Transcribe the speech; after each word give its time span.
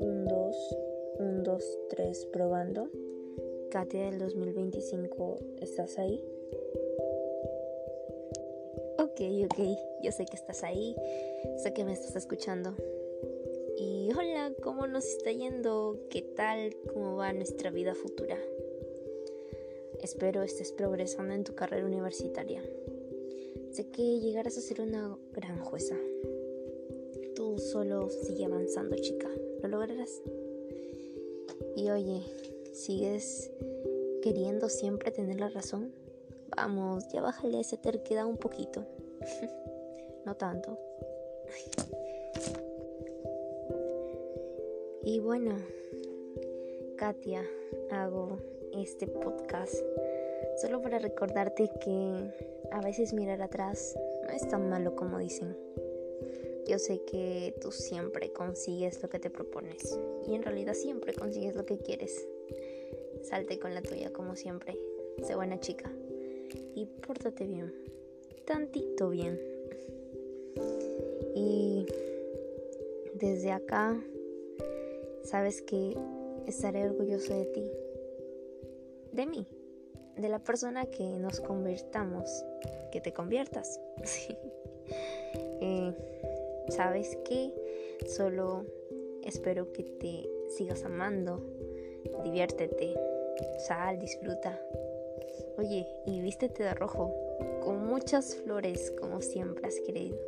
Un, 0.00 0.24
dos, 0.26 0.76
un, 1.18 1.44
dos, 1.44 1.78
tres, 1.90 2.26
probando. 2.32 2.88
Katia 3.70 4.06
del 4.06 4.18
2025, 4.18 5.38
¿estás 5.60 5.98
ahí? 5.98 6.20
Ok, 8.98 9.20
ok, 9.44 9.58
yo 10.02 10.10
sé 10.10 10.24
que 10.26 10.34
estás 10.34 10.64
ahí, 10.64 10.96
sé 11.62 11.72
que 11.72 11.84
me 11.84 11.92
estás 11.92 12.16
escuchando. 12.16 12.74
Y 13.76 14.10
hola, 14.18 14.52
¿cómo 14.62 14.88
nos 14.88 15.04
está 15.06 15.30
yendo? 15.30 16.00
¿Qué 16.10 16.22
tal? 16.22 16.74
¿Cómo 16.92 17.16
va 17.16 17.32
nuestra 17.32 17.70
vida 17.70 17.94
futura? 17.94 18.38
Espero 20.00 20.42
estés 20.42 20.72
progresando 20.72 21.34
en 21.34 21.44
tu 21.44 21.54
carrera 21.54 21.86
universitaria. 21.86 22.64
Sé 23.74 23.88
que 23.90 24.20
llegarás 24.20 24.56
a 24.56 24.60
ser 24.60 24.80
una 24.80 25.18
gran 25.32 25.58
jueza. 25.64 25.96
Tú 27.34 27.58
solo 27.58 28.08
sigue 28.08 28.44
avanzando, 28.44 28.94
chica. 28.94 29.28
Lo 29.62 29.68
lograrás. 29.68 30.22
Y 31.74 31.90
oye, 31.90 32.22
¿sigues 32.72 33.50
queriendo 34.22 34.68
siempre 34.68 35.10
tener 35.10 35.40
la 35.40 35.48
razón? 35.48 35.92
Vamos, 36.56 37.08
ya 37.12 37.20
bájale 37.20 37.58
esa 37.58 37.76
terquedad 37.76 38.26
un 38.26 38.36
poquito. 38.36 38.86
no 40.24 40.36
tanto. 40.36 40.78
y 45.02 45.18
bueno, 45.18 45.56
Katia, 46.96 47.42
hago 47.90 48.38
este 48.72 49.08
podcast 49.08 49.74
solo 50.60 50.80
para 50.80 50.98
recordarte 50.98 51.70
que 51.80 52.32
a 52.72 52.80
veces 52.80 53.12
mirar 53.12 53.42
atrás 53.42 53.96
no 54.22 54.30
es 54.30 54.46
tan 54.48 54.68
malo 54.68 54.94
como 54.96 55.18
dicen. 55.18 55.56
Yo 56.66 56.78
sé 56.78 57.00
que 57.04 57.54
tú 57.60 57.70
siempre 57.70 58.32
consigues 58.32 59.02
lo 59.02 59.08
que 59.08 59.18
te 59.18 59.30
propones 59.30 59.98
y 60.26 60.34
en 60.34 60.42
realidad 60.42 60.74
siempre 60.74 61.12
consigues 61.12 61.54
lo 61.54 61.66
que 61.66 61.78
quieres. 61.78 62.26
Salte 63.22 63.58
con 63.58 63.74
la 63.74 63.82
tuya 63.82 64.12
como 64.12 64.36
siempre. 64.36 64.78
Sé 65.22 65.34
buena 65.34 65.60
chica 65.60 65.90
y 66.74 66.86
pórtate 66.86 67.46
bien. 67.46 67.72
Tantito 68.46 69.10
bien. 69.10 69.40
Y 71.34 71.86
desde 73.14 73.52
acá 73.52 74.00
sabes 75.22 75.62
que 75.62 75.96
estaré 76.46 76.84
orgulloso 76.84 77.34
de 77.34 77.44
ti 77.46 77.70
de 79.14 79.26
mí, 79.26 79.46
de 80.16 80.28
la 80.28 80.38
persona 80.38 80.86
que 80.86 81.04
nos 81.18 81.40
convirtamos, 81.40 82.44
que 82.92 83.00
te 83.00 83.12
conviertas. 83.12 83.80
Eh, 85.66 85.94
¿Sabes 86.68 87.16
qué? 87.24 87.50
Solo 88.06 88.66
espero 89.22 89.72
que 89.72 89.82
te 89.82 90.28
sigas 90.50 90.84
amando, 90.84 91.42
diviértete, 92.22 92.94
sal, 93.66 93.98
disfruta. 93.98 94.60
Oye, 95.56 95.86
y 96.04 96.20
vístete 96.20 96.64
de 96.64 96.74
rojo, 96.74 97.14
con 97.64 97.86
muchas 97.86 98.36
flores 98.36 98.90
como 99.00 99.22
siempre 99.22 99.66
has 99.66 99.80
querido. 99.80 100.18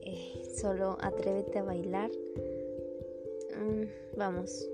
Eh, 0.00 0.42
solo 0.56 0.96
atrévete 1.00 1.60
a 1.60 1.62
bailar. 1.62 2.10
Mm, 3.56 4.16
vamos, 4.16 4.68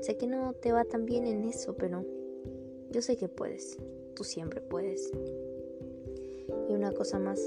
Sé 0.00 0.16
que 0.16 0.26
no 0.26 0.54
te 0.54 0.72
va 0.72 0.84
tan 0.84 1.04
bien 1.04 1.26
en 1.26 1.44
eso, 1.44 1.76
pero 1.76 2.04
yo 2.90 3.02
sé 3.02 3.16
que 3.16 3.28
puedes. 3.28 3.78
Tú 4.14 4.24
siempre 4.24 4.60
puedes. 4.60 5.12
Y 6.68 6.72
una 6.72 6.92
cosa 6.92 7.18
más, 7.18 7.40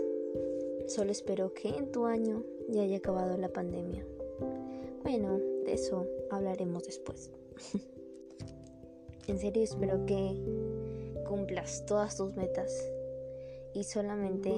solo 0.87 1.11
espero 1.11 1.53
que 1.53 1.69
en 1.69 1.91
tu 1.91 2.05
año 2.05 2.43
ya 2.69 2.83
haya 2.83 2.97
acabado 2.97 3.37
la 3.37 3.49
pandemia. 3.49 4.05
Bueno, 5.03 5.39
de 5.65 5.73
eso 5.73 6.07
hablaremos 6.29 6.83
después. 6.85 7.31
en 9.27 9.39
serio 9.39 9.63
espero 9.63 10.05
que 10.05 10.37
cumplas 11.27 11.85
todas 11.85 12.17
tus 12.17 12.35
metas. 12.35 12.71
Y 13.73 13.83
solamente 13.83 14.53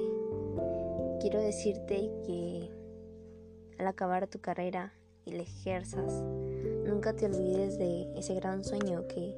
quiero 1.20 1.40
decirte 1.40 2.10
que 2.26 2.68
al 3.78 3.86
acabar 3.86 4.28
tu 4.28 4.40
carrera 4.40 4.92
y 5.24 5.32
la 5.32 5.42
ejerzas, 5.42 6.22
nunca 6.84 7.14
te 7.14 7.26
olvides 7.26 7.78
de 7.78 8.12
ese 8.16 8.34
gran 8.34 8.64
sueño 8.64 9.06
que, 9.08 9.34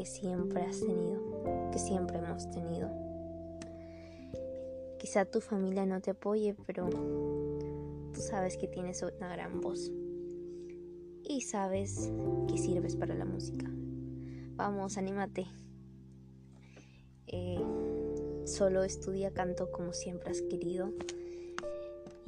que 0.00 0.06
siempre 0.06 0.62
has 0.62 0.80
tenido, 0.80 1.20
que 1.70 1.78
siempre 1.78 2.16
hemos 2.16 2.50
tenido. 2.50 2.88
Quizá 4.98 5.26
tu 5.26 5.42
familia 5.42 5.84
no 5.84 6.00
te 6.00 6.12
apoye, 6.12 6.56
pero 6.66 6.88
tú 6.88 8.20
sabes 8.22 8.56
que 8.56 8.66
tienes 8.66 9.02
una 9.02 9.30
gran 9.30 9.60
voz 9.60 9.92
y 11.22 11.42
sabes 11.42 12.10
que 12.48 12.56
sirves 12.56 12.96
para 12.96 13.14
la 13.14 13.26
música. 13.26 13.66
Vamos, 14.54 14.96
anímate. 14.96 15.46
Eh, 17.26 17.62
solo 18.46 18.84
estudia 18.84 19.34
canto 19.34 19.70
como 19.70 19.92
siempre 19.92 20.30
has 20.30 20.40
querido 20.40 20.94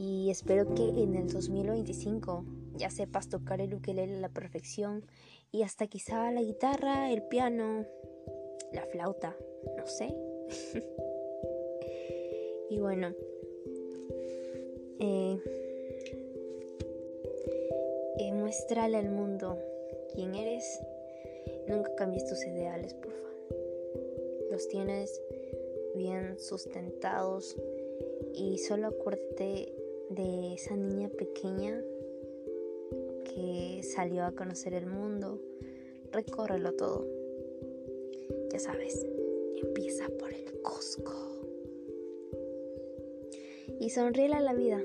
y 0.03 0.31
espero 0.31 0.75
que 0.75 0.83
en 0.83 1.15
el 1.15 1.33
2025 1.33 2.45
ya 2.75 2.91
sepas 2.91 3.29
tocar 3.29 3.61
el 3.61 3.73
ukelele 3.73 4.17
a 4.17 4.21
la 4.21 4.29
perfección 4.31 5.07
y 5.53 5.63
hasta 5.63 5.87
quizá 5.87 6.33
la 6.33 6.43
guitarra, 6.43 7.13
el 7.13 7.23
piano, 7.23 7.87
la 8.73 8.85
flauta, 8.87 9.37
no 9.77 9.87
sé. 9.87 10.13
y 12.71 12.81
bueno, 12.81 13.15
eh, 14.99 15.39
eh, 18.19 18.33
muéstrale 18.33 18.97
al 18.97 19.09
mundo 19.09 19.57
quién 20.13 20.35
eres. 20.35 20.81
Nunca 21.69 21.95
cambies 21.95 22.27
tus 22.27 22.45
ideales, 22.45 22.95
porfa. 22.95 23.29
Los 24.51 24.67
tienes 24.67 25.23
bien 25.95 26.41
sustentados 26.41 27.57
y 28.35 28.59
solo 28.59 28.89
acuérdate 28.89 29.77
de 30.15 30.55
esa 30.55 30.77
niña 30.77 31.09
pequeña 31.09 31.81
que 33.25 33.81
salió 33.83 34.25
a 34.25 34.33
conocer 34.33 34.75
el 34.75 34.87
mundo, 34.87 35.41
recórrelo 36.11 36.73
todo. 36.75 37.07
Ya 38.51 38.59
sabes, 38.59 39.07
empieza 39.57 40.09
por 40.19 40.33
el 40.33 40.61
Costco. 40.63 41.13
Y 43.81 43.91
sonríe 43.91 44.33
a 44.35 44.41
la 44.41 44.53
vida. 44.53 44.81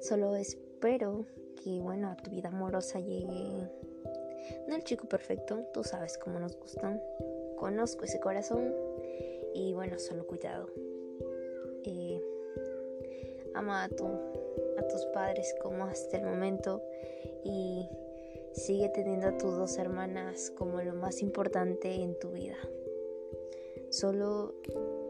Solo 0.00 0.36
espero 0.36 1.26
que, 1.62 1.80
bueno, 1.80 2.08
a 2.10 2.16
tu 2.16 2.30
vida 2.30 2.48
amorosa 2.48 3.00
llegue. 3.00 3.68
No 4.68 4.74
el 4.74 4.84
chico 4.84 5.06
perfecto, 5.06 5.66
tú 5.74 5.84
sabes 5.84 6.16
cómo 6.18 6.38
nos 6.38 6.56
gustan. 6.58 7.00
Conozco 7.56 8.04
ese 8.04 8.20
corazón. 8.20 8.74
Y 9.54 9.74
bueno, 9.74 9.98
solo 9.98 10.26
cuidado. 10.26 10.68
Eh, 11.84 12.20
ama 13.54 13.84
a 13.84 13.88
tu 13.88 14.06
a 14.76 14.82
tus 14.88 15.04
padres 15.06 15.54
como 15.62 15.84
hasta 15.84 16.16
el 16.16 16.24
momento 16.24 16.82
y 17.44 17.88
sigue 18.52 18.88
teniendo 18.88 19.28
a 19.28 19.38
tus 19.38 19.56
dos 19.56 19.78
hermanas 19.78 20.52
como 20.56 20.80
lo 20.82 20.94
más 20.94 21.22
importante 21.22 21.94
en 21.94 22.18
tu 22.18 22.30
vida. 22.30 22.56
Solo 23.90 24.54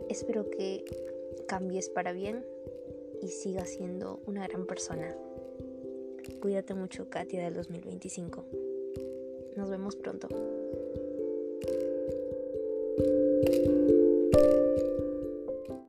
espero 0.08 0.50
que 0.50 0.84
cambies 1.46 1.88
para 1.88 2.12
bien 2.12 2.44
y 3.22 3.28
sigas 3.28 3.70
siendo 3.70 4.20
una 4.26 4.46
gran 4.46 4.66
persona. 4.66 5.16
Cuídate 6.40 6.74
mucho, 6.74 7.08
Katia 7.08 7.44
del 7.44 7.54
2025. 7.54 8.44
Nos 9.56 9.70
vemos 9.70 9.96
pronto. 9.96 10.28